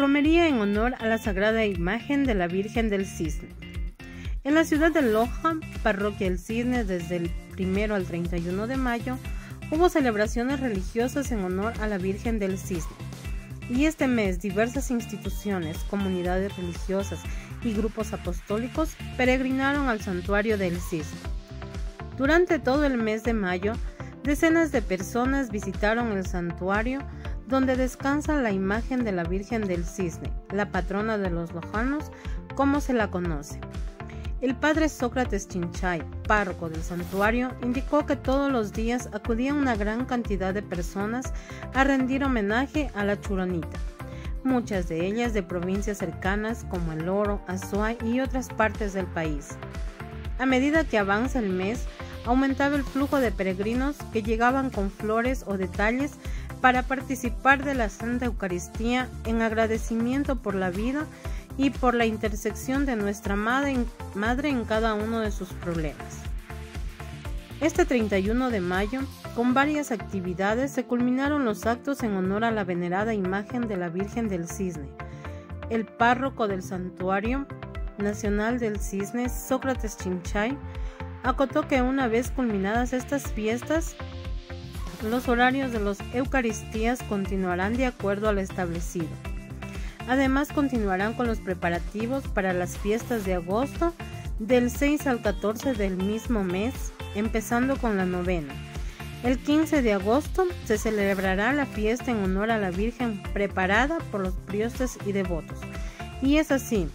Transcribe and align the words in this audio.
honor 0.00 0.94
a 0.98 1.06
la 1.06 1.18
sagrada 1.18 1.64
imagen 1.64 2.24
de 2.24 2.34
la 2.34 2.46
Virgen 2.46 2.88
del 2.88 3.06
Cisne. 3.06 3.48
En 4.44 4.54
la 4.54 4.64
ciudad 4.64 4.90
de 4.90 5.02
Loja, 5.02 5.56
parroquia 5.82 6.28
del 6.28 6.38
Cisne, 6.38 6.84
desde 6.84 7.16
el 7.16 7.30
1 7.58 7.94
al 7.94 8.04
31 8.04 8.66
de 8.66 8.76
mayo, 8.76 9.18
hubo 9.70 9.88
celebraciones 9.88 10.60
religiosas 10.60 11.30
en 11.30 11.44
honor 11.44 11.74
a 11.80 11.86
la 11.86 11.98
Virgen 11.98 12.38
del 12.38 12.58
Cisne. 12.58 12.96
Y 13.70 13.84
este 13.86 14.06
mes 14.06 14.40
diversas 14.40 14.90
instituciones, 14.90 15.78
comunidades 15.90 16.56
religiosas 16.56 17.20
y 17.62 17.72
grupos 17.72 18.12
apostólicos 18.12 18.96
peregrinaron 19.16 19.88
al 19.88 20.00
santuario 20.00 20.58
del 20.58 20.78
Cisne. 20.80 21.18
Durante 22.18 22.58
todo 22.58 22.84
el 22.84 22.98
mes 22.98 23.24
de 23.24 23.32
mayo, 23.32 23.74
decenas 24.24 24.72
de 24.72 24.82
personas 24.82 25.50
visitaron 25.50 26.12
el 26.12 26.26
santuario 26.26 27.00
donde 27.52 27.76
descansa 27.76 28.40
la 28.40 28.50
imagen 28.50 29.04
de 29.04 29.12
la 29.12 29.24
Virgen 29.24 29.66
del 29.66 29.84
Cisne, 29.84 30.32
la 30.54 30.70
patrona 30.70 31.18
de 31.18 31.28
los 31.28 31.52
lojanos, 31.52 32.10
como 32.54 32.80
se 32.80 32.94
la 32.94 33.10
conoce. 33.10 33.60
El 34.40 34.54
padre 34.54 34.88
Sócrates 34.88 35.48
Chinchay, 35.48 36.02
párroco 36.26 36.70
del 36.70 36.82
santuario, 36.82 37.52
indicó 37.62 38.06
que 38.06 38.16
todos 38.16 38.50
los 38.50 38.72
días 38.72 39.10
acudía 39.12 39.52
una 39.52 39.76
gran 39.76 40.06
cantidad 40.06 40.54
de 40.54 40.62
personas 40.62 41.34
a 41.74 41.84
rendir 41.84 42.24
homenaje 42.24 42.90
a 42.94 43.04
la 43.04 43.20
Churonita, 43.20 43.78
muchas 44.44 44.88
de 44.88 45.06
ellas 45.06 45.34
de 45.34 45.42
provincias 45.42 45.98
cercanas 45.98 46.64
como 46.70 46.92
El 46.92 47.06
Oro, 47.10 47.42
Azuay 47.48 47.98
y 48.02 48.20
otras 48.20 48.48
partes 48.48 48.94
del 48.94 49.06
país. 49.06 49.50
A 50.38 50.46
medida 50.46 50.84
que 50.84 50.96
avanza 50.96 51.38
el 51.38 51.50
mes, 51.50 51.84
aumentaba 52.24 52.76
el 52.76 52.84
flujo 52.84 53.20
de 53.20 53.30
peregrinos 53.30 53.96
que 54.12 54.22
llegaban 54.22 54.70
con 54.70 54.90
flores 54.90 55.44
o 55.46 55.58
detalles 55.58 56.12
para 56.62 56.84
participar 56.84 57.64
de 57.64 57.74
la 57.74 57.88
Santa 57.88 58.26
Eucaristía 58.26 59.08
en 59.26 59.42
agradecimiento 59.42 60.36
por 60.36 60.54
la 60.54 60.70
vida 60.70 61.04
y 61.58 61.70
por 61.70 61.94
la 61.94 62.06
intersección 62.06 62.86
de 62.86 62.94
nuestra 62.94 63.34
madre 63.34 63.74
en, 64.48 64.64
cada 64.64 64.94
uno 64.94 65.20
de 65.20 65.32
sus 65.32 65.48
problemas. 65.48 66.22
Este 67.60 67.84
31 67.84 68.50
de 68.50 68.60
mayo, 68.60 69.00
con 69.34 69.54
varias 69.54 69.90
actividades, 69.90 70.70
se 70.70 70.84
culminaron 70.84 71.44
los 71.44 71.66
actos 71.66 72.02
en 72.04 72.14
honor 72.14 72.44
a 72.44 72.52
la 72.52 72.64
venerada 72.64 73.12
imagen 73.12 73.66
de 73.66 73.76
la 73.76 73.88
Virgen 73.88 74.28
del 74.28 74.48
Cisne. 74.48 74.88
El 75.68 75.84
párroco 75.84 76.46
del 76.46 76.62
Santuario 76.62 77.46
Nacional 77.98 78.60
del 78.60 78.78
Cisne, 78.78 79.28
Sócrates 79.28 79.96
Chinchay, 79.96 80.56
acotó 81.24 81.66
que 81.66 81.82
una 81.82 82.06
vez 82.06 82.30
culminadas 82.30 82.92
estas 82.92 83.32
fiestas, 83.32 83.96
los 85.02 85.28
horarios 85.28 85.72
de 85.72 85.80
las 85.80 85.98
Eucaristías 86.14 87.02
continuarán 87.08 87.76
de 87.76 87.86
acuerdo 87.86 88.28
al 88.28 88.38
establecido. 88.38 89.08
Además, 90.08 90.48
continuarán 90.52 91.14
con 91.14 91.26
los 91.26 91.38
preparativos 91.38 92.26
para 92.28 92.52
las 92.52 92.78
fiestas 92.78 93.24
de 93.24 93.34
agosto 93.34 93.94
del 94.38 94.70
6 94.70 95.06
al 95.06 95.22
14 95.22 95.74
del 95.74 95.96
mismo 95.96 96.42
mes, 96.42 96.74
empezando 97.14 97.76
con 97.76 97.96
la 97.96 98.04
novena. 98.04 98.52
El 99.22 99.38
15 99.38 99.82
de 99.82 99.92
agosto 99.92 100.46
se 100.64 100.78
celebrará 100.78 101.52
la 101.52 101.66
fiesta 101.66 102.10
en 102.10 102.24
honor 102.24 102.50
a 102.50 102.58
la 102.58 102.70
Virgen 102.70 103.22
preparada 103.32 103.98
por 104.10 104.20
los 104.20 104.34
priostes 104.34 104.98
y 105.06 105.12
devotos. 105.12 105.60
Y 106.20 106.38
es 106.38 106.50
así 106.50 106.88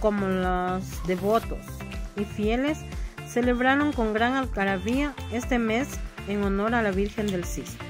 como 0.00 0.26
los 0.28 1.06
devotos 1.06 1.64
y 2.16 2.24
fieles 2.24 2.78
celebraron 3.26 3.92
con 3.92 4.12
gran 4.12 4.34
algarabía 4.34 5.14
este 5.32 5.58
mes 5.58 5.88
en 6.30 6.42
honor 6.44 6.74
a 6.74 6.82
la 6.82 6.92
Virgen 6.92 7.26
del 7.26 7.44
Cisne. 7.44 7.89